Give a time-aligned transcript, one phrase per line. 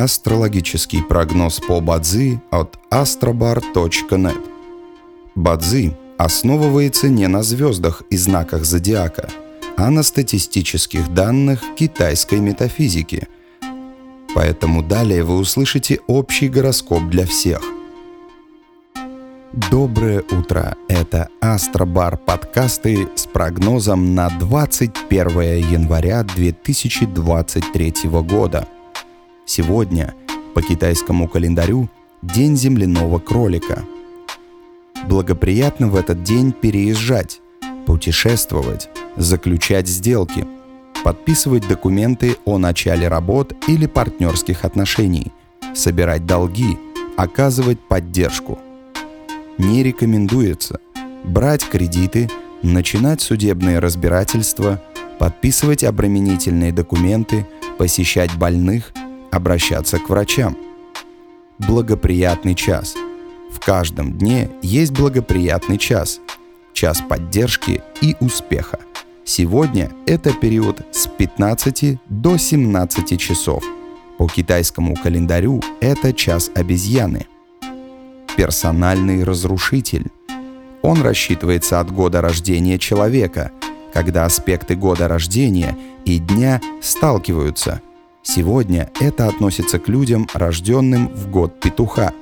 [0.00, 4.40] Астрологический прогноз по Бадзи от astrobar.net
[5.34, 9.28] Бадзи основывается не на звездах и знаках зодиака,
[9.76, 13.28] а на статистических данных китайской метафизики.
[14.34, 17.60] Поэтому далее вы услышите общий гороскоп для всех.
[19.70, 20.78] Доброе утро!
[20.88, 25.28] Это Астробар подкасты с прогнозом на 21
[25.58, 28.66] января 2023 года–
[29.52, 30.14] Сегодня,
[30.54, 31.88] по китайскому календарю,
[32.22, 33.82] День земляного кролика.
[35.08, 37.40] Благоприятно в этот день переезжать,
[37.84, 40.46] путешествовать, заключать сделки,
[41.02, 45.32] подписывать документы о начале работ или партнерских отношений,
[45.74, 46.78] собирать долги,
[47.16, 48.56] оказывать поддержку.
[49.58, 50.78] Не рекомендуется
[51.24, 52.30] брать кредиты,
[52.62, 54.80] начинать судебные разбирательства,
[55.18, 58.92] подписывать обременительные документы, посещать больных–
[59.30, 60.56] обращаться к врачам.
[61.58, 62.94] Благоприятный час.
[63.50, 66.20] В каждом дне есть благоприятный час.
[66.72, 68.80] Час поддержки и успеха.
[69.24, 73.62] Сегодня это период с 15 до 17 часов.
[74.18, 77.26] По китайскому календарю это час обезьяны.
[78.36, 80.06] Персональный разрушитель.
[80.82, 83.52] Он рассчитывается от года рождения человека,
[83.92, 87.82] когда аспекты года рождения и дня сталкиваются–
[88.32, 92.12] Сегодня это относится к людям, рожденным в год петуха.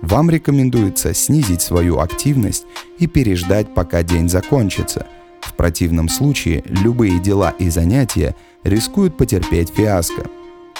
[0.00, 2.64] Вам рекомендуется снизить свою активность
[2.98, 5.06] и переждать, пока день закончится.
[5.42, 10.30] В противном случае любые дела и занятия рискуют потерпеть фиаско.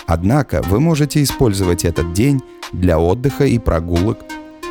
[0.07, 2.41] Однако вы можете использовать этот день
[2.73, 4.21] для отдыха и прогулок,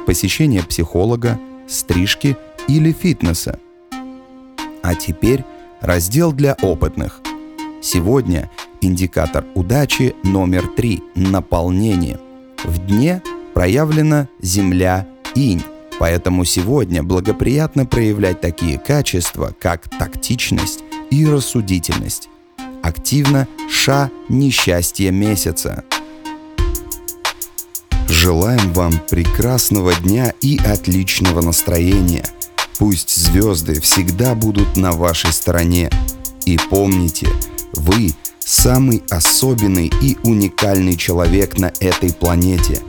[0.08, 2.36] посещения психолога, стрижки
[2.68, 3.60] или фитнеса.
[4.82, 5.46] А теперь
[5.82, 7.22] раздел для опытных.
[7.80, 8.50] Сегодня
[8.84, 12.20] Индикатор удачи номер три– наполнение.
[12.66, 15.64] В дне проявлена Земля Инь,
[16.00, 22.28] поэтому сегодня благоприятно проявлять такие качества, как тактичность и рассудительность.
[22.82, 25.86] Активно ша несчастье месяца.
[28.10, 32.26] Желаем вам прекрасного дня и отличного настроения.
[32.78, 35.90] Пусть звезды всегда будут на вашей стороне.
[36.46, 37.30] И помните,
[37.84, 42.82] вы самый особенный и уникальный человек на этой планете.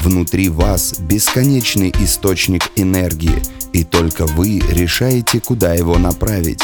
[0.00, 3.42] Внутри вас бесконечный источник энергии,
[3.72, 6.62] и только вы решаете, куда его направить.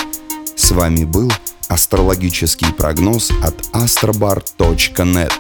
[0.57, 1.31] С вами был
[1.69, 5.33] астрологический прогноз от astrobar.net.